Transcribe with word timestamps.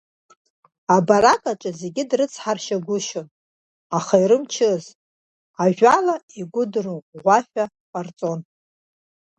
Абарак 0.95 1.43
аҿы 1.51 1.71
зегьы 1.79 2.03
дрыцҳаршьагәышьон, 2.09 3.27
аха 3.97 4.15
ирымчыз, 4.23 4.83
ажәала 5.63 6.15
игәы 6.39 6.63
дырӷәӷәашәа 6.71 7.65
ааҟарҵон. 7.69 8.39